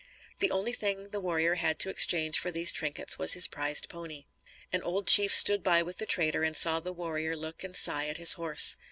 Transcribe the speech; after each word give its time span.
The 0.39 0.49
only 0.49 0.73
thing 0.73 1.09
the 1.09 1.19
warrior 1.19 1.53
had 1.53 1.77
to 1.81 1.89
exchange 1.91 2.39
for 2.39 2.49
these 2.49 2.71
trinkets, 2.71 3.19
was 3.19 3.33
his 3.33 3.45
prized 3.45 3.87
pony. 3.87 4.25
An 4.73 4.81
old 4.81 5.05
chief 5.05 5.31
stood 5.31 5.61
by 5.61 5.83
with 5.83 5.97
the 5.99 6.07
trader 6.07 6.41
and 6.41 6.55
saw 6.55 6.79
the 6.79 6.91
warrior 6.91 7.35
look 7.37 7.63
and 7.63 7.75
sigh 7.75 8.07
at 8.07 8.17
his 8.17 8.33
horse. 8.33 8.77